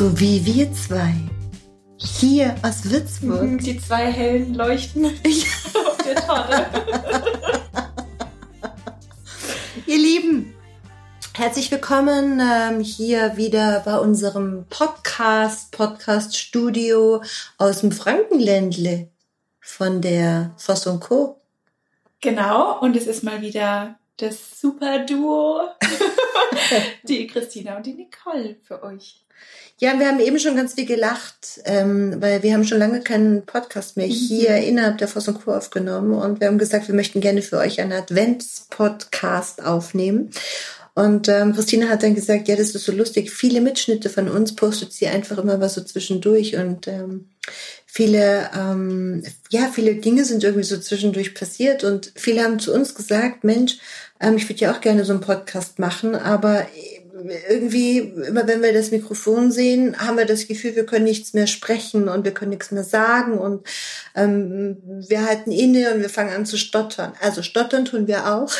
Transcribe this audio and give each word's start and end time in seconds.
So 0.00 0.18
wie 0.18 0.42
wir 0.46 0.72
zwei. 0.72 1.12
Hier 1.98 2.54
aus 2.62 2.90
Würzburg. 2.90 3.58
Die 3.58 3.78
zwei 3.78 4.10
hellen 4.10 4.54
Leuchten 4.54 5.04
auf 5.74 5.96
der 5.98 6.14
Tonne. 6.14 6.66
Ihr 9.86 9.98
Lieben, 9.98 10.54
herzlich 11.34 11.70
willkommen 11.70 12.40
ähm, 12.40 12.80
hier 12.80 13.36
wieder 13.36 13.80
bei 13.80 13.98
unserem 13.98 14.64
Podcast, 14.70 15.70
Podcast 15.70 16.34
Studio 16.34 17.22
aus 17.58 17.82
dem 17.82 17.92
Frankenländle 17.92 19.10
von 19.60 20.00
der 20.00 20.54
Voss 20.56 20.86
und 20.86 21.00
Co. 21.00 21.42
Genau, 22.22 22.80
und 22.80 22.96
es 22.96 23.06
ist 23.06 23.22
mal 23.22 23.42
wieder 23.42 23.98
das 24.16 24.58
super 24.62 25.00
Duo. 25.00 25.68
die 27.02 27.26
Christina 27.26 27.76
und 27.76 27.84
die 27.84 27.92
Nicole 27.92 28.56
für 28.66 28.82
euch. 28.82 29.26
Ja, 29.78 29.98
wir 29.98 30.08
haben 30.08 30.20
eben 30.20 30.38
schon 30.38 30.56
ganz 30.56 30.74
viel 30.74 30.84
gelacht, 30.84 31.62
ähm, 31.64 32.16
weil 32.20 32.42
wir 32.42 32.52
haben 32.52 32.64
schon 32.64 32.78
lange 32.78 33.00
keinen 33.00 33.46
Podcast 33.46 33.96
mehr 33.96 34.06
hier 34.06 34.56
innerhalb 34.56 34.98
der 34.98 35.08
Voss 35.08 35.26
und 35.26 35.42
Co. 35.42 35.54
aufgenommen 35.54 36.12
und 36.12 36.38
wir 36.40 36.48
haben 36.48 36.58
gesagt, 36.58 36.86
wir 36.88 36.94
möchten 36.94 37.22
gerne 37.22 37.40
für 37.40 37.56
euch 37.56 37.80
einen 37.80 37.92
Advents-Podcast 37.92 39.64
aufnehmen. 39.64 40.32
Und 40.94 41.28
ähm, 41.28 41.54
Christina 41.54 41.88
hat 41.88 42.02
dann 42.02 42.14
gesagt, 42.14 42.46
ja, 42.48 42.56
das 42.56 42.74
ist 42.74 42.84
so 42.84 42.92
lustig. 42.92 43.30
Viele 43.30 43.62
Mitschnitte 43.62 44.10
von 44.10 44.28
uns 44.28 44.54
postet 44.54 44.92
sie 44.92 45.06
einfach 45.06 45.38
immer 45.38 45.60
was 45.60 45.74
so 45.74 45.82
zwischendurch 45.82 46.56
und 46.56 46.86
ähm, 46.88 47.30
viele, 47.86 48.50
ähm, 48.54 49.22
ja, 49.48 49.70
viele 49.72 49.94
Dinge 49.94 50.26
sind 50.26 50.44
irgendwie 50.44 50.66
so 50.66 50.76
zwischendurch 50.78 51.34
passiert 51.34 51.84
und 51.84 52.12
viele 52.16 52.42
haben 52.42 52.58
zu 52.58 52.74
uns 52.74 52.94
gesagt, 52.94 53.44
Mensch, 53.44 53.78
ähm, 54.20 54.36
ich 54.36 54.48
würde 54.48 54.60
ja 54.60 54.72
auch 54.72 54.80
gerne 54.80 55.04
so 55.04 55.12
einen 55.12 55.22
Podcast 55.22 55.78
machen, 55.78 56.14
aber 56.14 56.66
irgendwie, 57.48 57.98
immer 57.98 58.46
wenn 58.46 58.62
wir 58.62 58.72
das 58.72 58.90
Mikrofon 58.90 59.50
sehen, 59.50 59.96
haben 59.98 60.16
wir 60.16 60.26
das 60.26 60.46
Gefühl, 60.46 60.76
wir 60.76 60.86
können 60.86 61.04
nichts 61.04 61.32
mehr 61.32 61.46
sprechen 61.46 62.08
und 62.08 62.24
wir 62.24 62.32
können 62.32 62.50
nichts 62.50 62.70
mehr 62.70 62.84
sagen 62.84 63.38
und 63.38 63.66
ähm, 64.14 64.78
wir 65.08 65.26
halten 65.26 65.50
inne 65.50 65.92
und 65.92 66.00
wir 66.00 66.08
fangen 66.08 66.34
an 66.34 66.46
zu 66.46 66.56
stottern. 66.56 67.12
Also 67.20 67.42
stottern 67.42 67.84
tun 67.84 68.06
wir 68.06 68.34
auch. 68.34 68.50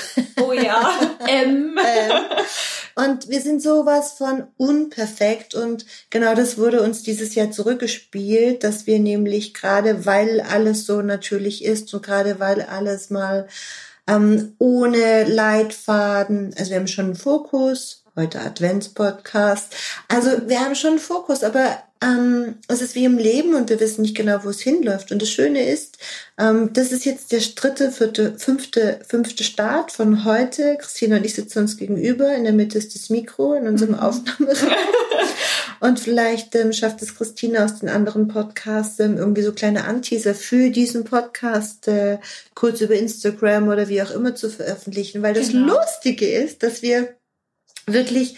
Oh 0.40 0.52
ja. 0.52 0.90
ähm. 1.28 1.78
Ähm, 1.78 2.12
und 2.96 3.28
wir 3.28 3.40
sind 3.40 3.62
sowas 3.62 4.12
von 4.12 4.44
unperfekt 4.56 5.54
und 5.54 5.86
genau 6.10 6.34
das 6.34 6.58
wurde 6.58 6.82
uns 6.82 7.02
dieses 7.02 7.34
Jahr 7.34 7.50
zurückgespielt, 7.50 8.62
dass 8.64 8.86
wir 8.86 8.98
nämlich 8.98 9.54
gerade, 9.54 10.06
weil 10.06 10.40
alles 10.40 10.86
so 10.86 11.00
natürlich 11.00 11.64
ist 11.64 11.92
und 11.94 12.02
gerade 12.02 12.40
weil 12.40 12.62
alles 12.62 13.10
mal 13.10 13.46
ähm, 14.06 14.54
ohne 14.58 15.24
Leitfaden, 15.24 16.54
also 16.58 16.70
wir 16.70 16.78
haben 16.78 16.86
schon 16.86 17.06
einen 17.06 17.16
Fokus, 17.16 18.04
heute 18.16 18.40
Adventspodcast, 18.40 19.74
also 20.08 20.30
wir 20.46 20.60
haben 20.60 20.74
schon 20.74 20.90
einen 20.90 20.98
Fokus, 20.98 21.42
aber 21.42 21.78
ähm, 22.02 22.54
es 22.68 22.80
ist 22.80 22.94
wie 22.94 23.04
im 23.04 23.18
Leben 23.18 23.54
und 23.54 23.68
wir 23.68 23.78
wissen 23.78 24.02
nicht 24.02 24.16
genau, 24.16 24.42
wo 24.42 24.48
es 24.48 24.60
hinläuft. 24.60 25.12
Und 25.12 25.20
das 25.20 25.28
Schöne 25.28 25.68
ist, 25.68 25.98
ähm, 26.38 26.72
das 26.72 26.92
ist 26.92 27.04
jetzt 27.04 27.30
der 27.30 27.40
dritte, 27.40 27.92
vierte, 27.92 28.38
fünfte, 28.38 29.00
fünfte 29.06 29.44
Start 29.44 29.92
von 29.92 30.24
heute. 30.24 30.78
Christina 30.80 31.16
und 31.16 31.26
ich 31.26 31.34
sitzen 31.34 31.58
uns 31.58 31.76
gegenüber. 31.76 32.34
In 32.34 32.44
der 32.44 32.54
Mitte 32.54 32.78
ist 32.78 32.94
das 32.94 33.10
Mikro 33.10 33.54
in 33.54 33.68
unserem 33.68 33.94
Aufnahmeraum. 33.94 34.56
und 35.80 35.98
vielleicht 35.98 36.54
ähm, 36.54 36.72
schafft 36.72 37.02
es 37.02 37.16
Christina 37.16 37.64
aus 37.64 37.78
den 37.80 37.88
anderen 37.88 38.28
Podcasts 38.28 39.00
ähm, 39.00 39.16
irgendwie 39.16 39.42
so 39.42 39.52
kleine 39.52 39.84
Anteaser 39.84 40.34
für 40.34 40.70
diesen 40.70 41.04
Podcast 41.04 41.88
äh, 41.88 42.18
kurz 42.54 42.80
über 42.80 42.94
Instagram 42.94 43.68
oder 43.68 43.88
wie 43.88 44.02
auch 44.02 44.10
immer 44.10 44.34
zu 44.34 44.50
veröffentlichen. 44.50 45.22
Weil 45.22 45.34
das 45.34 45.48
Genau. 45.48 45.74
Lustige 45.74 46.30
ist, 46.30 46.62
dass 46.62 46.82
wir 46.82 47.16
wirklich 47.86 48.36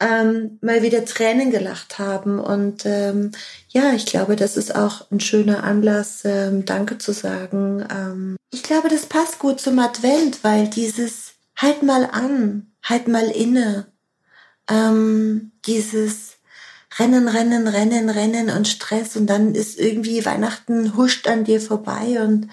ähm, 0.00 0.58
mal 0.60 0.82
wieder 0.82 1.04
Tränen 1.04 1.50
gelacht 1.50 1.98
haben. 1.98 2.38
Und 2.38 2.84
ähm, 2.84 3.32
ja, 3.68 3.92
ich 3.92 4.06
glaube, 4.06 4.36
das 4.36 4.56
ist 4.56 4.74
auch 4.74 5.10
ein 5.10 5.20
schöner 5.20 5.64
Anlass, 5.64 6.22
ähm, 6.24 6.64
Danke 6.64 6.98
zu 6.98 7.12
sagen. 7.12 7.86
Ähm, 7.90 8.36
ich 8.50 8.62
glaube, 8.62 8.88
das 8.88 9.06
passt 9.06 9.38
gut 9.38 9.60
zum 9.60 9.78
Advent, 9.78 10.42
weil 10.42 10.68
dieses 10.68 11.34
halt 11.56 11.82
mal 11.82 12.04
an, 12.10 12.72
halt 12.82 13.08
mal 13.08 13.30
inne, 13.30 13.86
ähm, 14.68 15.52
dieses 15.66 16.36
Rennen, 16.98 17.28
Rennen, 17.28 17.68
Rennen, 17.68 18.10
Rennen 18.10 18.50
und 18.50 18.68
Stress 18.68 19.16
und 19.16 19.26
dann 19.26 19.54
ist 19.54 19.78
irgendwie 19.78 20.24
Weihnachten 20.24 20.96
huscht 20.96 21.26
an 21.26 21.44
dir 21.44 21.60
vorbei 21.60 22.22
und 22.22 22.48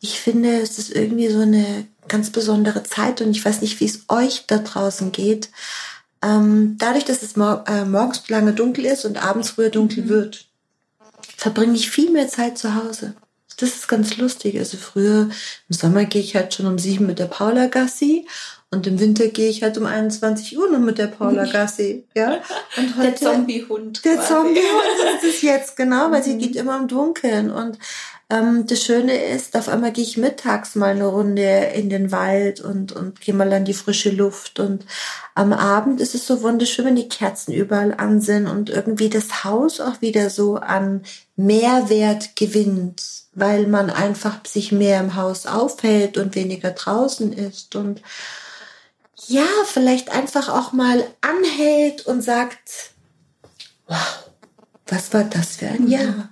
ich 0.00 0.20
finde, 0.20 0.60
es 0.60 0.78
ist 0.78 0.94
irgendwie 0.94 1.28
so 1.28 1.40
eine 1.40 1.86
ganz 2.06 2.30
besondere 2.30 2.82
Zeit 2.84 3.20
und 3.20 3.30
ich 3.30 3.44
weiß 3.44 3.62
nicht, 3.62 3.80
wie 3.80 3.86
es 3.86 4.04
euch 4.08 4.44
da 4.46 4.58
draußen 4.58 5.10
geht. 5.10 5.50
Ähm, 6.22 6.76
dadurch, 6.78 7.04
dass 7.04 7.22
es 7.22 7.36
mor 7.36 7.64
äh, 7.66 7.84
morgens 7.84 8.28
lange 8.28 8.52
dunkel 8.52 8.84
ist 8.84 9.04
und 9.04 9.22
abends 9.22 9.50
früher 9.50 9.70
dunkel 9.70 10.08
wird, 10.08 10.46
verbringe 11.36 11.74
ich 11.74 11.90
viel 11.90 12.10
mehr 12.10 12.28
Zeit 12.28 12.58
zu 12.58 12.74
Hause. 12.74 13.14
Das 13.58 13.70
ist 13.70 13.88
ganz 13.88 14.16
lustig. 14.16 14.58
Also 14.58 14.76
früher 14.76 15.30
im 15.68 15.76
Sommer 15.76 16.04
gehe 16.04 16.22
ich 16.22 16.36
halt 16.36 16.54
schon 16.54 16.66
um 16.66 16.78
sieben 16.78 17.06
mit 17.06 17.18
der 17.18 17.26
Paula 17.26 17.66
Gassi 17.66 18.26
und 18.76 18.86
im 18.86 19.00
Winter 19.00 19.28
gehe 19.28 19.48
ich 19.48 19.62
halt 19.62 19.78
um 19.78 19.86
21 19.86 20.56
Uhr 20.58 20.70
noch 20.70 20.78
mit 20.78 20.98
der 20.98 21.06
Paula 21.08 21.44
Gassi. 21.52 22.04
Ja? 22.14 22.38
Und 22.76 23.02
Der 23.02 23.16
Zombiehund. 23.16 24.04
der 24.04 24.16
quasi. 24.16 24.28
Zombie 24.28 24.60
ist 24.60 25.34
es 25.34 25.42
jetzt, 25.42 25.76
genau, 25.76 26.10
weil 26.10 26.22
sie 26.22 26.36
geht 26.36 26.54
immer 26.56 26.76
im 26.76 26.86
Dunkeln. 26.86 27.50
Und 27.50 27.78
ähm, 28.28 28.66
das 28.66 28.82
Schöne 28.82 29.16
ist, 29.16 29.56
auf 29.56 29.68
einmal 29.68 29.92
gehe 29.92 30.04
ich 30.04 30.16
mittags 30.16 30.74
mal 30.74 30.90
eine 30.90 31.06
Runde 31.06 31.70
in 31.74 31.88
den 31.88 32.12
Wald 32.12 32.60
und, 32.60 32.92
und 32.92 33.20
gehe 33.20 33.34
mal 33.34 33.52
an 33.52 33.64
die 33.64 33.72
frische 33.72 34.10
Luft. 34.10 34.60
Und 34.60 34.84
am 35.34 35.52
Abend 35.52 36.00
ist 36.00 36.14
es 36.14 36.26
so 36.26 36.42
wunderschön, 36.42 36.84
wenn 36.84 36.96
die 36.96 37.08
Kerzen 37.08 37.52
überall 37.52 37.94
an 37.96 38.20
sind 38.20 38.46
und 38.46 38.68
irgendwie 38.68 39.08
das 39.08 39.44
Haus 39.44 39.80
auch 39.80 40.00
wieder 40.02 40.28
so 40.28 40.56
an 40.56 41.02
Mehrwert 41.36 42.36
gewinnt, 42.36 43.02
weil 43.32 43.68
man 43.68 43.90
einfach 43.90 44.44
sich 44.44 44.72
mehr 44.72 44.98
im 45.00 45.14
Haus 45.14 45.46
aufhält 45.46 46.18
und 46.18 46.34
weniger 46.34 46.72
draußen 46.72 47.32
ist. 47.32 47.76
Und 47.76 48.02
ja, 49.26 49.46
vielleicht 49.64 50.10
einfach 50.10 50.48
auch 50.48 50.72
mal 50.72 51.06
anhält 51.20 52.06
und 52.06 52.22
sagt, 52.22 52.90
wow, 53.86 54.30
was 54.86 55.12
war 55.12 55.24
das 55.24 55.56
für 55.56 55.68
ein 55.68 55.88
Jahr? 55.88 56.30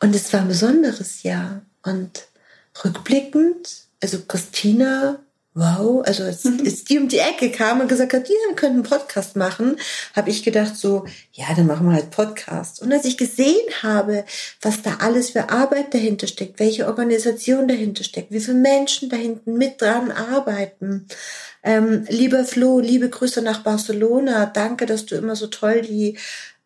Und 0.00 0.14
es 0.14 0.32
war 0.32 0.40
ein 0.40 0.48
besonderes 0.48 1.22
Jahr. 1.22 1.62
Und 1.82 2.28
rückblickend, 2.84 3.86
also 4.02 4.20
Christina, 4.26 5.18
wow, 5.54 6.02
also 6.06 6.22
als, 6.22 6.46
als 6.46 6.84
die 6.84 6.98
um 6.98 7.08
die 7.08 7.18
Ecke 7.18 7.50
kam 7.50 7.80
und 7.80 7.88
gesagt 7.88 8.12
hat, 8.12 8.28
wir 8.28 8.54
können 8.54 8.74
einen 8.74 8.82
Podcast 8.84 9.36
machen, 9.36 9.76
habe 10.14 10.30
ich 10.30 10.42
gedacht 10.44 10.76
so, 10.76 11.04
ja, 11.32 11.46
dann 11.56 11.66
machen 11.66 11.88
wir 11.88 11.94
halt 11.94 12.10
Podcast. 12.10 12.80
Und 12.82 12.92
als 12.92 13.04
ich 13.04 13.16
gesehen 13.16 13.66
habe, 13.82 14.24
was 14.62 14.82
da 14.82 14.98
alles 15.00 15.30
für 15.30 15.50
Arbeit 15.50 15.92
dahinter 15.92 16.28
steckt, 16.28 16.60
welche 16.60 16.86
Organisation 16.86 17.66
dahinter 17.66 18.04
steckt, 18.04 18.30
wie 18.30 18.40
viele 18.40 18.58
Menschen 18.58 19.08
da 19.10 19.16
hinten 19.16 19.54
mit 19.54 19.80
dran 19.80 20.12
arbeiten, 20.12 21.06
ähm, 21.62 22.04
lieber 22.08 22.44
Flo, 22.44 22.80
liebe 22.80 23.08
Grüße 23.08 23.42
nach 23.42 23.62
Barcelona. 23.62 24.46
Danke, 24.46 24.86
dass 24.86 25.06
du 25.06 25.16
immer 25.16 25.36
so 25.36 25.48
toll 25.48 25.82
die, 25.82 26.16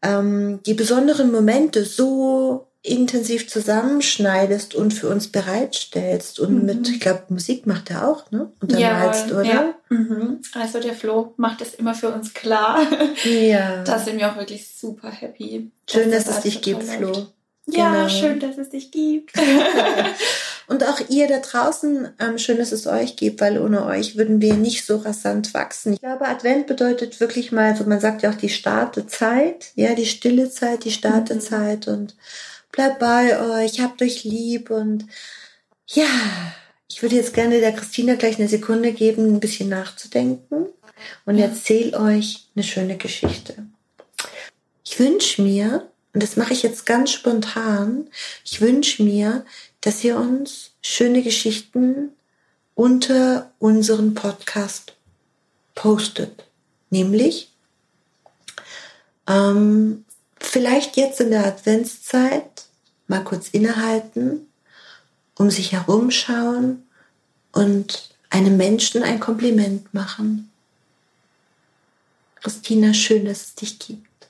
ähm, 0.02 0.60
die 0.66 0.74
besonderen 0.74 1.32
Momente 1.32 1.84
so 1.84 2.68
intensiv 2.84 3.48
zusammenschneidest 3.48 4.74
und 4.74 4.92
für 4.92 5.08
uns 5.08 5.28
bereitstellst. 5.28 6.38
Und 6.38 6.64
mit, 6.64 6.86
ich 6.88 7.00
glaube, 7.00 7.22
Musik 7.30 7.66
macht 7.66 7.90
er 7.90 8.06
auch, 8.06 8.30
ne? 8.30 8.52
Und 8.60 8.72
dann 8.72 8.82
malst, 8.82 9.32
oder? 9.32 9.42
Ja. 9.42 9.74
Mhm. 9.88 10.40
Also 10.52 10.80
der 10.80 10.92
Flo 10.92 11.32
macht 11.38 11.62
es 11.62 11.72
immer 11.74 11.94
für 11.94 12.10
uns 12.10 12.34
klar. 12.34 12.86
Ja. 13.24 13.82
Da 13.84 13.98
sind 13.98 14.18
wir 14.18 14.30
auch 14.30 14.36
wirklich 14.36 14.68
super 14.68 15.10
happy. 15.10 15.70
Schön, 15.90 16.10
dass 16.10 16.24
das 16.24 16.38
es 16.38 16.42
dich 16.42 16.60
gibt, 16.62 16.82
Flo. 16.82 17.08
läuft. 17.08 17.32
Ja, 17.66 17.90
Genau. 17.90 18.08
schön, 18.10 18.40
dass 18.40 18.58
es 18.58 18.68
dich 18.68 18.90
gibt. 18.90 19.32
Und 20.66 20.84
auch 20.84 21.00
ihr 21.08 21.26
da 21.26 21.38
draußen, 21.38 22.10
ähm, 22.18 22.38
schön, 22.38 22.58
dass 22.58 22.72
es 22.72 22.86
euch 22.86 23.16
gibt, 23.16 23.40
weil 23.40 23.58
ohne 23.58 23.86
euch 23.86 24.16
würden 24.16 24.42
wir 24.42 24.54
nicht 24.54 24.84
so 24.84 24.96
rasant 24.96 25.54
wachsen. 25.54 25.94
Ich 25.94 26.00
glaube, 26.00 26.26
Advent 26.26 26.66
bedeutet 26.66 27.20
wirklich 27.20 27.50
mal, 27.52 27.74
so 27.76 27.84
man 27.84 28.00
sagt 28.00 28.22
ja 28.22 28.30
auch 28.30 28.34
die 28.34 28.48
Startezeit, 28.50 29.72
ja, 29.74 29.94
die 29.94 30.06
stille 30.06 30.50
Zeit, 30.50 30.84
die 30.84 30.90
Startezeit 30.90 31.88
und 31.88 32.14
bleibt 32.74 32.98
bei 32.98 33.64
euch, 33.64 33.80
habt 33.80 34.02
euch 34.02 34.24
lieb 34.24 34.70
und 34.70 35.06
ja, 35.86 36.06
ich 36.88 37.02
würde 37.02 37.16
jetzt 37.16 37.34
gerne 37.34 37.60
der 37.60 37.72
Christina 37.72 38.14
gleich 38.16 38.38
eine 38.38 38.48
Sekunde 38.48 38.92
geben, 38.92 39.34
ein 39.34 39.40
bisschen 39.40 39.68
nachzudenken 39.68 40.66
und 41.24 41.38
erzähl 41.38 41.94
euch 41.94 42.48
eine 42.54 42.64
schöne 42.64 42.96
Geschichte. 42.96 43.66
Ich 44.84 44.98
wünsche 44.98 45.42
mir, 45.42 45.88
und 46.12 46.22
das 46.22 46.36
mache 46.36 46.52
ich 46.52 46.62
jetzt 46.62 46.84
ganz 46.84 47.10
spontan, 47.10 48.08
ich 48.44 48.60
wünsche 48.60 49.02
mir, 49.02 49.44
dass 49.80 50.02
ihr 50.02 50.16
uns 50.16 50.72
schöne 50.82 51.22
Geschichten 51.22 52.10
unter 52.74 53.52
unseren 53.58 54.14
Podcast 54.14 54.94
postet. 55.74 56.44
Nämlich 56.90 57.50
ähm, 59.28 60.04
vielleicht 60.54 60.96
jetzt 60.96 61.20
in 61.20 61.32
der 61.32 61.44
Adventszeit 61.44 62.66
mal 63.08 63.24
kurz 63.24 63.48
innehalten, 63.48 64.46
um 65.36 65.50
sich 65.50 65.72
herumschauen 65.72 66.86
und 67.50 68.10
einem 68.30 68.56
Menschen 68.56 69.02
ein 69.02 69.18
Kompliment 69.18 69.92
machen. 69.92 70.52
Christina, 72.36 72.94
schön, 72.94 73.24
dass 73.24 73.40
es 73.42 73.54
dich 73.56 73.80
gibt. 73.80 74.28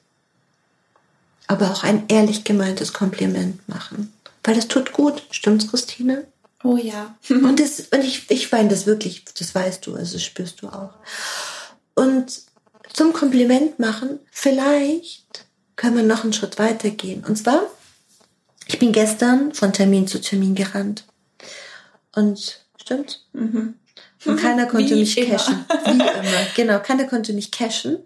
Aber 1.46 1.70
auch 1.70 1.84
ein 1.84 2.04
ehrlich 2.08 2.44
gemeintes 2.44 2.94
Kompliment 2.94 3.68
machen. 3.68 4.10
Weil 4.44 4.54
das 4.54 4.66
tut 4.66 4.94
gut, 4.94 5.22
stimmt's, 5.30 5.68
Christina? 5.68 6.22
Oh 6.62 6.78
ja. 6.78 7.14
und 7.28 7.60
das, 7.60 7.80
und 7.80 8.02
ich, 8.02 8.30
ich 8.30 8.50
meine 8.50 8.70
das 8.70 8.86
wirklich, 8.86 9.26
das 9.38 9.54
weißt 9.54 9.86
du, 9.86 9.94
also 9.94 10.14
das 10.14 10.22
spürst 10.24 10.62
du 10.62 10.68
auch. 10.68 10.94
Und 11.94 12.40
zum 12.94 13.12
Kompliment 13.12 13.78
machen, 13.78 14.20
vielleicht 14.30 15.43
können 15.76 15.96
wir 15.96 16.02
noch 16.02 16.24
einen 16.24 16.32
Schritt 16.32 16.58
weiter 16.58 16.90
gehen. 16.90 17.24
Und 17.26 17.36
zwar, 17.36 17.62
ich 18.66 18.78
bin 18.78 18.92
gestern 18.92 19.52
von 19.52 19.72
Termin 19.72 20.06
zu 20.06 20.20
Termin 20.20 20.54
gerannt. 20.54 21.04
Und 22.14 22.60
stimmt? 22.80 23.24
Mhm. 23.32 23.74
Und 24.24 24.40
keiner 24.40 24.66
konnte 24.70 24.94
Wie 24.94 25.00
mich 25.00 25.18
immer. 25.18 25.36
cashen. 25.36 25.64
Wie 25.84 25.90
immer. 25.90 26.46
Genau, 26.54 26.78
keiner 26.78 27.04
konnte 27.04 27.32
mich 27.32 27.50
cashen. 27.50 27.98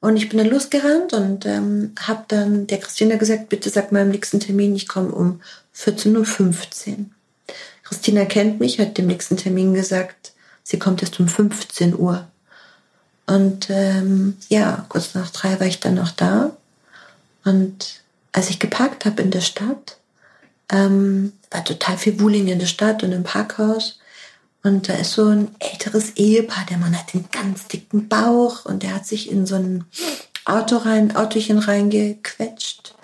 Und 0.00 0.16
ich 0.16 0.28
bin 0.28 0.38
dann 0.38 0.48
losgerannt 0.48 1.14
und 1.14 1.46
ähm, 1.46 1.92
habe 1.98 2.24
dann 2.28 2.66
der 2.66 2.78
Christina 2.78 3.16
gesagt, 3.16 3.48
bitte 3.48 3.70
sag 3.70 3.92
mal 3.92 4.02
im 4.02 4.10
nächsten 4.10 4.40
Termin, 4.40 4.76
ich 4.76 4.88
komme 4.88 5.10
um 5.10 5.40
14.15 5.74 6.88
Uhr. 6.88 6.96
Christina 7.82 8.24
kennt 8.24 8.60
mich, 8.60 8.78
hat 8.78 8.98
dem 8.98 9.06
nächsten 9.06 9.36
Termin 9.36 9.72
gesagt, 9.74 10.32
sie 10.62 10.78
kommt 10.78 11.02
erst 11.02 11.18
um 11.18 11.28
15 11.28 11.98
Uhr. 11.98 12.26
Und 13.26 13.68
ähm, 13.70 14.36
ja, 14.48 14.84
kurz 14.88 15.14
nach 15.14 15.30
drei 15.30 15.58
war 15.58 15.66
ich 15.66 15.80
dann 15.80 15.94
noch 15.94 16.10
da. 16.10 16.56
Und 17.46 18.02
als 18.32 18.50
ich 18.50 18.58
geparkt 18.58 19.06
habe 19.06 19.22
in 19.22 19.30
der 19.30 19.40
Stadt, 19.40 19.96
ähm, 20.70 21.32
war 21.50 21.64
total 21.64 21.96
viel 21.96 22.20
Wuling 22.20 22.48
in 22.48 22.58
der 22.58 22.66
Stadt 22.66 23.02
und 23.02 23.12
im 23.12 23.22
Parkhaus. 23.22 24.00
Und 24.62 24.88
da 24.88 24.94
ist 24.94 25.12
so 25.12 25.26
ein 25.26 25.54
älteres 25.60 26.16
Ehepaar, 26.16 26.66
der 26.68 26.78
Mann 26.78 26.98
hat 26.98 27.14
einen 27.14 27.28
ganz 27.30 27.68
dicken 27.68 28.08
Bauch 28.08 28.64
und 28.64 28.82
der 28.82 28.94
hat 28.96 29.06
sich 29.06 29.30
in 29.30 29.46
so 29.46 29.54
ein 29.54 29.84
Auto 30.44 30.76
rein, 30.76 31.14
Autochen 31.14 31.60
reingequetscht 31.60 32.94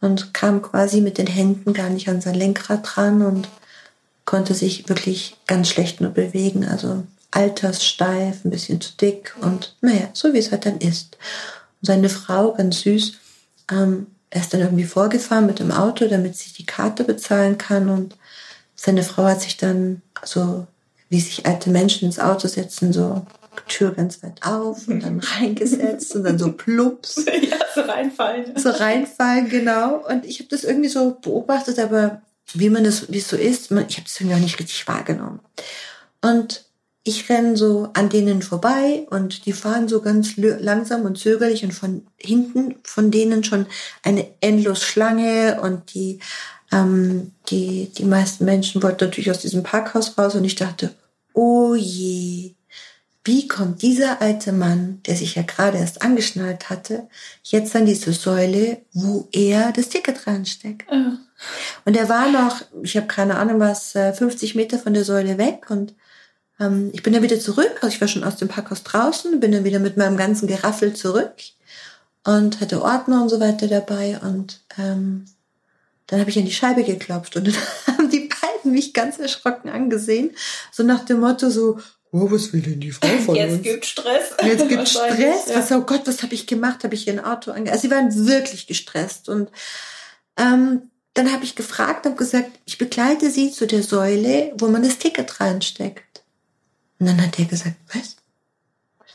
und 0.00 0.32
kam 0.32 0.62
quasi 0.62 1.02
mit 1.02 1.18
den 1.18 1.26
Händen 1.26 1.74
gar 1.74 1.90
nicht 1.90 2.08
an 2.08 2.22
sein 2.22 2.34
Lenkrad 2.34 2.80
dran 2.82 3.22
und 3.22 3.48
konnte 4.24 4.54
sich 4.54 4.88
wirklich 4.88 5.36
ganz 5.46 5.68
schlecht 5.68 6.00
nur 6.00 6.10
bewegen. 6.12 6.66
Also 6.66 7.04
alterssteif, 7.30 8.44
ein 8.44 8.50
bisschen 8.50 8.80
zu 8.80 8.92
dick 8.96 9.34
und 9.42 9.76
naja, 9.82 10.08
so 10.14 10.32
wie 10.32 10.38
es 10.38 10.50
halt 10.50 10.64
dann 10.64 10.78
ist. 10.78 11.18
Und 11.80 11.86
seine 11.86 12.08
Frau, 12.08 12.52
ganz 12.52 12.80
süß, 12.80 13.18
ähm, 13.70 14.06
er 14.30 14.40
ist 14.40 14.54
dann 14.54 14.60
irgendwie 14.60 14.84
vorgefahren 14.84 15.46
mit 15.46 15.58
dem 15.58 15.72
Auto, 15.72 16.08
damit 16.08 16.36
sie 16.36 16.52
die 16.52 16.66
Karte 16.66 17.04
bezahlen 17.04 17.58
kann 17.58 17.88
und 17.88 18.16
seine 18.74 19.02
Frau 19.02 19.24
hat 19.24 19.42
sich 19.42 19.56
dann 19.56 20.02
so, 20.24 20.66
wie 21.08 21.20
sich 21.20 21.46
alte 21.46 21.70
Menschen 21.70 22.06
ins 22.06 22.18
Auto 22.18 22.48
setzen, 22.48 22.92
so 22.92 23.26
Tür 23.68 23.92
ganz 23.92 24.22
weit 24.22 24.42
auf 24.42 24.88
und 24.88 25.00
dann 25.00 25.20
reingesetzt 25.38 26.14
und 26.14 26.24
dann 26.24 26.38
so 26.38 26.52
plups. 26.52 27.24
ja, 27.26 27.58
so 27.74 27.82
reinfallen. 27.82 28.56
So 28.56 28.70
reinfallen, 28.70 29.48
genau. 29.48 30.06
Und 30.08 30.24
ich 30.24 30.40
habe 30.40 30.48
das 30.48 30.64
irgendwie 30.64 30.88
so 30.88 31.16
beobachtet, 31.20 31.78
aber 31.78 32.22
wie 32.54 32.70
man 32.70 32.84
das, 32.84 33.10
wie 33.10 33.18
es 33.18 33.28
so 33.28 33.36
ist, 33.36 33.70
man, 33.70 33.86
ich 33.88 33.96
habe 33.96 34.04
das 34.04 34.20
irgendwie 34.20 34.36
auch 34.36 34.40
nicht 34.40 34.58
richtig 34.58 34.86
wahrgenommen. 34.88 35.40
Und 36.22 36.64
ich 37.04 37.28
renne 37.28 37.56
so 37.56 37.88
an 37.94 38.08
denen 38.08 38.42
vorbei 38.42 39.06
und 39.10 39.46
die 39.46 39.52
fahren 39.52 39.88
so 39.88 40.00
ganz 40.00 40.36
langsam 40.36 41.02
und 41.02 41.18
zögerlich 41.18 41.64
und 41.64 41.72
von 41.72 42.06
hinten 42.16 42.76
von 42.84 43.10
denen 43.10 43.42
schon 43.42 43.66
eine 44.02 44.26
endlos 44.40 44.82
Schlange 44.82 45.60
und 45.60 45.94
die, 45.94 46.20
ähm, 46.70 47.32
die, 47.48 47.90
die 47.96 48.04
meisten 48.04 48.44
Menschen 48.44 48.82
wollten 48.82 49.04
natürlich 49.04 49.30
aus 49.30 49.40
diesem 49.40 49.64
Parkhaus 49.64 50.16
raus 50.16 50.36
und 50.36 50.44
ich 50.44 50.54
dachte, 50.54 50.94
oh 51.32 51.74
je, 51.74 52.54
wie 53.24 53.48
kommt 53.48 53.82
dieser 53.82 54.20
alte 54.20 54.52
Mann, 54.52 55.00
der 55.06 55.16
sich 55.16 55.34
ja 55.34 55.42
gerade 55.42 55.78
erst 55.78 56.02
angeschnallt 56.02 56.70
hatte, 56.70 57.08
jetzt 57.42 57.74
an 57.74 57.86
diese 57.86 58.12
Säule, 58.12 58.82
wo 58.92 59.28
er 59.32 59.72
das 59.72 59.88
Ticket 59.88 60.26
reinsteckt? 60.26 60.90
Ja. 60.90 61.18
Und 61.84 61.96
er 61.96 62.08
war 62.08 62.30
noch, 62.30 62.62
ich 62.82 62.96
habe 62.96 63.06
keine 63.08 63.36
Ahnung 63.36 63.58
was, 63.58 63.94
äh, 63.96 64.12
50 64.12 64.54
Meter 64.54 64.78
von 64.78 64.94
der 64.94 65.04
Säule 65.04 65.38
weg 65.38 65.66
und 65.68 65.94
ähm, 66.60 66.90
ich 66.92 67.02
bin 67.02 67.12
dann 67.12 67.22
wieder 67.22 67.38
zurück, 67.38 67.72
also 67.80 67.94
ich 67.94 68.00
war 68.00 68.08
schon 68.08 68.24
aus 68.24 68.36
dem 68.36 68.48
Parkhaus 68.48 68.82
draußen, 68.82 69.40
bin 69.40 69.52
dann 69.52 69.64
wieder 69.64 69.78
mit 69.78 69.96
meinem 69.96 70.16
ganzen 70.16 70.46
Geraffel 70.46 70.94
zurück 70.94 71.34
und 72.24 72.60
hatte 72.60 72.82
Ordner 72.82 73.22
und 73.22 73.28
so 73.28 73.40
weiter 73.40 73.68
dabei 73.68 74.18
und 74.22 74.60
ähm, 74.78 75.26
dann 76.06 76.20
habe 76.20 76.30
ich 76.30 76.38
an 76.38 76.44
die 76.44 76.52
Scheibe 76.52 76.84
geklopft 76.84 77.36
und 77.36 77.46
dann 77.86 77.96
haben 77.96 78.10
die 78.10 78.28
beiden 78.28 78.72
mich 78.72 78.92
ganz 78.92 79.18
erschrocken 79.18 79.68
angesehen, 79.70 80.30
so 80.70 80.82
nach 80.82 81.04
dem 81.04 81.20
Motto 81.20 81.50
so, 81.50 81.78
oh, 82.12 82.30
was 82.30 82.52
will 82.52 82.60
denn 82.60 82.80
die 82.80 82.92
Frau 82.92 83.08
von 83.26 83.34
Jetzt 83.34 83.52
uns? 83.54 83.62
gibt 83.62 83.86
Stress. 83.86 84.24
Jetzt 84.42 84.68
gibt 84.68 84.88
Stress. 84.88 85.48
ja. 85.48 85.56
Was, 85.56 85.72
oh 85.72 85.80
Gott, 85.80 86.02
was 86.04 86.22
habe 86.22 86.34
ich 86.34 86.46
gemacht? 86.46 86.84
Habe 86.84 86.94
ich 86.94 87.06
ihr 87.06 87.14
ein 87.14 87.24
Auto 87.24 87.50
ange... 87.50 87.70
Also 87.72 87.82
sie 87.82 87.90
waren 87.90 88.26
wirklich 88.26 88.66
gestresst. 88.66 89.28
Und 89.28 89.50
ähm, 90.36 90.90
dann 91.14 91.32
habe 91.32 91.44
ich 91.44 91.56
gefragt 91.56 92.06
und 92.06 92.16
gesagt, 92.16 92.50
ich 92.64 92.78
begleite 92.78 93.30
sie 93.30 93.50
zu 93.50 93.66
der 93.66 93.82
Säule, 93.82 94.52
wo 94.58 94.68
man 94.68 94.82
das 94.82 94.98
Ticket 94.98 95.40
reinsteckt. 95.40 96.21
Und 97.02 97.08
dann 97.08 97.20
hat 97.20 97.36
er 97.36 97.46
gesagt, 97.46 97.74
was? 97.92 98.14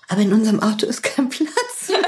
Aber 0.09 0.19
in 0.19 0.33
unserem 0.33 0.59
Auto 0.59 0.85
ist 0.87 1.03
kein 1.03 1.29
Platz 1.29 1.87
mehr. 1.87 1.99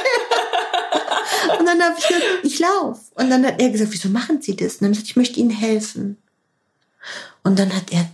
und 1.58 1.66
dann 1.66 1.82
habe 1.82 1.96
ich 1.98 2.06
gesagt, 2.06 2.26
ich 2.44 2.60
lauf. 2.60 3.00
Und 3.16 3.30
dann 3.30 3.46
hat 3.46 3.62
er 3.62 3.70
gesagt, 3.70 3.94
wieso 3.94 4.10
machen 4.10 4.42
Sie 4.42 4.58
das? 4.58 4.74
Und 4.74 4.82
dann 4.82 4.88
habe 4.88 4.92
ich 4.92 4.98
gesagt, 4.98 5.10
ich 5.12 5.16
möchte 5.16 5.40
Ihnen 5.40 5.52
helfen. 5.52 6.18
Und 7.44 7.60
dann 7.60 7.74
hat 7.74 7.94
er, 7.94 8.10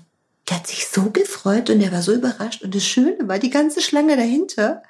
der 0.48 0.58
hat 0.58 0.68
sich 0.68 0.86
so 0.86 1.10
gefreut 1.10 1.72
und 1.72 1.82
er 1.82 1.92
war 1.92 2.04
so 2.04 2.14
überrascht. 2.14 2.62
Und 2.62 2.76
das 2.76 2.86
Schöne 2.86 3.28
war, 3.28 3.40
die 3.40 3.50
ganze 3.50 3.82
Schlange 3.82 4.16
dahinter 4.16 4.84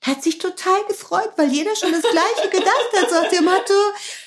hat 0.00 0.22
sich 0.22 0.38
total 0.38 0.78
gefreut, 0.88 1.32
weil 1.36 1.48
jeder 1.48 1.74
schon 1.74 1.90
das 1.90 2.02
Gleiche 2.02 2.50
gedacht 2.50 2.90
hat. 2.96 3.10
So 3.10 3.16
nach 3.16 3.28
dem 3.28 3.44
Motto, 3.44 3.74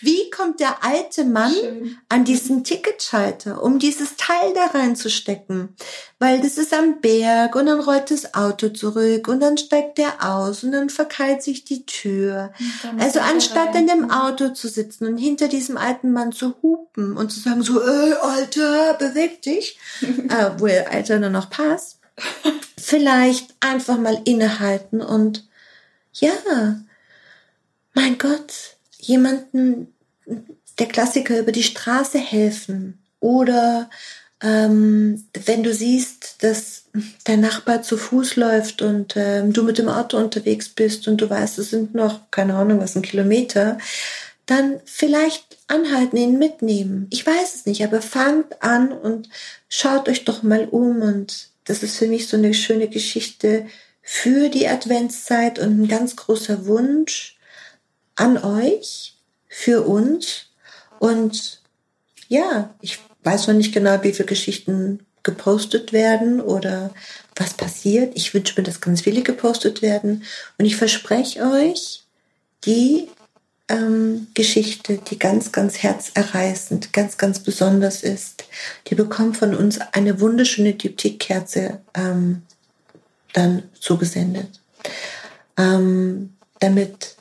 wie 0.01 0.29
kommt 0.29 0.59
der 0.59 0.83
alte 0.83 1.23
Mann 1.23 1.53
Schön. 1.53 1.97
an 2.09 2.25
diesen 2.25 2.63
Ticketschalter, 2.65 3.63
um 3.63 3.79
dieses 3.79 4.17
Teil 4.17 4.53
da 4.53 4.65
reinzustecken? 4.65 5.75
Weil 6.19 6.41
das 6.41 6.57
ist 6.57 6.73
am 6.73 6.99
Berg 6.99 7.55
und 7.55 7.67
dann 7.67 7.79
rollt 7.79 8.11
das 8.11 8.33
Auto 8.33 8.69
zurück 8.69 9.29
und 9.29 9.39
dann 9.39 9.57
steigt 9.57 9.97
der 9.97 10.29
aus 10.29 10.63
und 10.63 10.73
dann 10.73 10.89
verkeilt 10.89 11.41
sich 11.41 11.63
die 11.63 11.85
Tür. 11.85 12.51
Also 12.99 13.21
anstatt 13.21 13.69
rein. 13.69 13.83
in 13.83 13.87
dem 13.87 14.11
Auto 14.11 14.49
zu 14.49 14.67
sitzen 14.67 15.07
und 15.07 15.17
hinter 15.17 15.47
diesem 15.47 15.77
alten 15.77 16.11
Mann 16.11 16.33
zu 16.33 16.53
hupen 16.61 17.15
und 17.15 17.31
zu 17.31 17.39
sagen 17.39 17.63
so, 17.63 17.81
ey, 17.81 18.13
Alter, 18.13 18.95
beweg 18.95 19.41
dich, 19.41 19.79
äh, 20.01 20.51
wo 20.57 20.67
er 20.67 20.91
Alter 20.91 21.17
nur 21.17 21.29
noch 21.29 21.49
passt, 21.49 21.99
vielleicht 22.77 23.55
einfach 23.61 23.97
mal 23.97 24.21
innehalten 24.25 25.01
und 25.01 25.49
ja, 26.13 26.81
mein 27.93 28.17
Gott, 28.17 28.77
jemanden, 28.99 29.93
der 30.79 30.87
Klassiker 30.87 31.39
über 31.39 31.51
die 31.51 31.63
Straße 31.63 32.17
helfen 32.17 32.99
oder 33.19 33.89
ähm, 34.41 35.23
wenn 35.45 35.63
du 35.63 35.73
siehst, 35.73 36.43
dass 36.43 36.85
dein 37.23 37.41
Nachbar 37.41 37.83
zu 37.83 37.97
Fuß 37.97 38.35
läuft 38.35 38.81
und 38.81 39.13
ähm, 39.15 39.53
du 39.53 39.63
mit 39.63 39.77
dem 39.77 39.87
Auto 39.87 40.17
unterwegs 40.17 40.69
bist 40.69 41.07
und 41.07 41.17
du 41.21 41.29
weißt, 41.29 41.59
es 41.59 41.69
sind 41.69 41.93
noch, 41.93 42.31
keine 42.31 42.55
Ahnung, 42.55 42.79
was, 42.79 42.95
ein 42.95 43.03
Kilometer, 43.03 43.77
dann 44.47 44.81
vielleicht 44.85 45.57
anhalten, 45.67 46.17
ihn 46.17 46.39
mitnehmen. 46.39 47.07
Ich 47.11 47.25
weiß 47.25 47.55
es 47.55 47.65
nicht, 47.65 47.83
aber 47.83 48.01
fangt 48.01 48.61
an 48.63 48.91
und 48.91 49.29
schaut 49.69 50.09
euch 50.09 50.25
doch 50.25 50.41
mal 50.41 50.67
um 50.67 51.01
und 51.01 51.49
das 51.65 51.83
ist 51.83 51.97
für 51.97 52.07
mich 52.07 52.27
so 52.27 52.35
eine 52.35 52.53
schöne 52.53 52.89
Geschichte 52.89 53.67
für 54.01 54.49
die 54.49 54.67
Adventszeit 54.67 55.59
und 55.59 55.81
ein 55.81 55.87
ganz 55.87 56.15
großer 56.15 56.65
Wunsch 56.65 57.37
an 58.15 58.37
euch, 58.37 59.15
für 59.47 59.81
uns 59.81 60.47
und 60.99 61.61
ja, 62.29 62.73
ich 62.79 62.99
weiß 63.23 63.47
noch 63.47 63.55
nicht 63.55 63.73
genau, 63.73 64.01
wie 64.01 64.13
viele 64.13 64.27
Geschichten 64.27 65.05
gepostet 65.23 65.93
werden 65.93 66.39
oder 66.39 66.91
was 67.35 67.53
passiert. 67.53 68.13
Ich 68.15 68.33
wünsche 68.33 68.59
mir, 68.59 68.63
dass 68.63 68.81
ganz 68.81 69.01
viele 69.01 69.21
gepostet 69.21 69.81
werden. 69.81 70.23
Und 70.57 70.65
ich 70.65 70.77
verspreche 70.77 71.43
euch, 71.43 72.03
die 72.65 73.09
ähm, 73.67 74.27
Geschichte, 74.33 74.99
die 75.09 75.19
ganz, 75.19 75.51
ganz 75.51 75.83
herzerreißend, 75.83 76.93
ganz, 76.93 77.17
ganz 77.17 77.39
besonders 77.39 78.03
ist, 78.03 78.45
die 78.87 78.95
bekommt 78.95 79.37
von 79.37 79.55
uns 79.55 79.79
eine 79.91 80.19
wunderschöne 80.19 80.73
Diptychkerze 80.73 81.81
ähm, 81.93 82.43
dann 83.33 83.63
zugesendet. 83.79 84.59
Ähm, 85.57 86.35
damit 86.59 87.15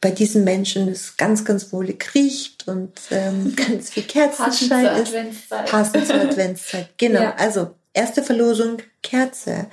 bei 0.00 0.10
diesen 0.10 0.44
Menschen 0.44 0.88
es 0.88 1.16
ganz, 1.16 1.44
ganz 1.44 1.72
wohlig 1.72 2.14
riecht 2.14 2.66
und 2.66 2.98
ähm, 3.10 3.54
ganz 3.68 3.90
viel 3.90 4.02
Kerzenschein 4.02 5.02
ist. 5.02 5.48
Passend 5.66 6.06
zur 6.06 6.16
Adventszeit. 6.20 6.90
Genau. 6.98 7.22
Ja. 7.22 7.34
Also 7.36 7.74
erste 7.92 8.22
Verlosung 8.22 8.78
Kerze. 9.02 9.66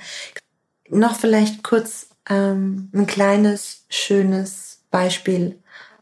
Noch 0.88 1.18
vielleicht 1.18 1.64
kurz 1.64 2.08
ähm, 2.28 2.90
ein 2.94 3.06
kleines, 3.06 3.84
schönes 3.88 4.80
Beispiel. 4.90 5.58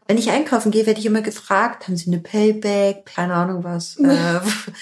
Wenn 0.07 0.19
ich 0.19 0.29
einkaufen 0.29 0.71
gehe, 0.71 0.85
werde 0.85 0.99
ich 0.99 1.05
immer 1.07 1.23
gefragt, 1.23 1.87
haben 1.87 1.97
Sie 1.97 2.11
eine 2.11 2.19
Payback, 2.19 3.07
keine 3.07 3.33
Ahnung 3.33 3.63
was. 3.63 3.97
äh, 3.99 4.39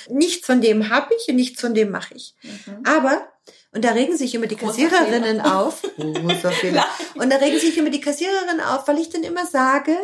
nichts 0.09 0.45
von 0.45 0.59
dem 0.59 0.89
habe 0.89 1.13
ich 1.17 1.29
und 1.29 1.37
nichts 1.37 1.61
von 1.61 1.73
dem 1.73 1.91
mache 1.91 2.13
ich. 2.13 2.35
Mhm. 2.43 2.83
Aber 2.83 3.29
und 3.73 3.83
da 3.83 3.91
regen 3.91 4.15
sich 4.15 4.35
immer 4.35 4.47
die 4.47 4.55
Kassiererinnen 4.55 5.41
auf. 5.41 5.81
Und 7.15 7.29
da 7.31 7.37
regen 7.37 7.59
sich 7.59 7.77
immer 7.77 7.89
die 7.89 8.01
Kassiererinnen 8.01 8.61
auf, 8.61 8.87
weil 8.87 8.99
ich 8.99 9.09
dann 9.09 9.23
immer 9.23 9.47
sage, 9.47 9.97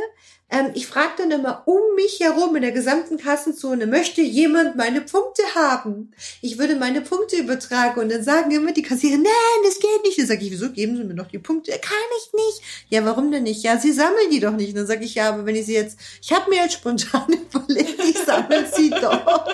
ähm, 0.49 0.71
ich 0.73 0.87
frage 0.87 1.11
dann 1.19 1.31
immer 1.31 1.63
um 1.65 1.79
mich 1.95 2.19
herum 2.19 2.55
in 2.55 2.63
der 2.63 2.71
gesamten 2.71 3.17
Kassenzone, 3.17 3.85
möchte 3.85 4.21
jemand 4.21 4.75
meine 4.75 5.01
Punkte 5.01 5.43
haben? 5.53 6.11
Ich 6.41 6.57
würde 6.57 6.75
meine 6.75 7.01
Punkte 7.01 7.35
übertragen 7.35 7.99
und 7.99 8.11
dann 8.11 8.23
sagen 8.23 8.49
immer 8.49 8.71
die 8.71 8.81
Kassierer, 8.81 9.17
nein, 9.17 9.63
das 9.63 9.79
geht 9.79 10.03
nicht. 10.03 10.17
Dann 10.17 10.25
sage 10.25 10.43
ich, 10.43 10.51
wieso 10.51 10.71
geben 10.71 10.97
Sie 10.97 11.03
mir 11.03 11.13
noch 11.13 11.27
die 11.27 11.37
Punkte? 11.37 11.71
Kann 11.73 11.97
ich 12.17 12.33
nicht. 12.33 12.61
Ja, 12.89 13.05
warum 13.05 13.31
denn 13.31 13.43
nicht? 13.43 13.61
Ja, 13.63 13.77
Sie 13.77 13.91
sammeln 13.91 14.31
die 14.31 14.39
doch 14.39 14.53
nicht. 14.53 14.69
Und 14.69 14.77
dann 14.77 14.87
sage 14.87 15.05
ich, 15.05 15.13
ja, 15.13 15.29
aber 15.29 15.45
wenn 15.45 15.55
ich 15.55 15.67
sie 15.67 15.75
jetzt, 15.75 15.99
ich 16.21 16.31
habe 16.31 16.49
mir 16.49 16.63
jetzt 16.63 16.73
spontan 16.73 17.27
überlegt, 17.53 18.03
ich 18.03 18.17
sammle 18.17 18.65
sie 18.73 18.89
doch. 18.89 19.53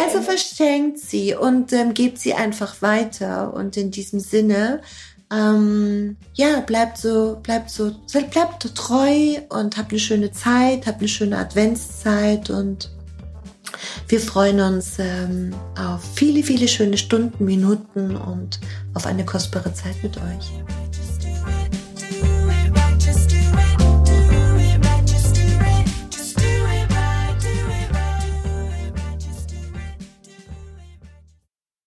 Also 0.00 0.22
verschenkt 0.22 0.98
sie 0.98 1.34
und 1.34 1.72
ähm, 1.72 1.92
gebt 1.94 2.18
sie 2.18 2.32
einfach 2.34 2.80
weiter. 2.80 3.52
Und 3.52 3.76
in 3.76 3.90
diesem 3.90 4.20
Sinne, 4.20 4.80
ähm, 5.32 6.16
ja, 6.34 6.60
bleibt 6.60 6.98
so, 6.98 7.38
bleibt 7.42 7.70
so, 7.70 7.92
bleibt 8.30 8.74
treu 8.74 9.36
und 9.50 9.76
habt 9.76 9.90
eine 9.90 10.00
schöne 10.00 10.32
Zeit, 10.32 10.86
habt 10.86 11.00
eine 11.00 11.08
schöne 11.08 11.38
Adventszeit 11.38 12.50
und 12.50 12.90
wir 14.08 14.20
freuen 14.20 14.60
uns 14.60 14.98
ähm, 14.98 15.54
auf 15.78 16.02
viele, 16.14 16.42
viele 16.42 16.66
schöne 16.66 16.98
Stunden, 16.98 17.44
Minuten 17.44 18.16
und 18.16 18.58
auf 18.94 19.06
eine 19.06 19.24
kostbare 19.24 19.72
Zeit 19.72 20.02
mit 20.02 20.16
euch. 20.16 20.79